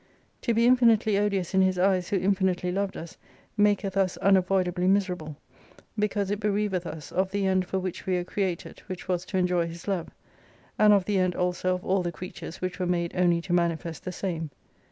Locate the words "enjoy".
9.37-9.67